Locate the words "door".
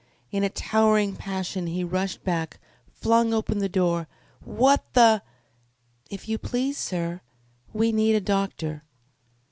3.69-4.07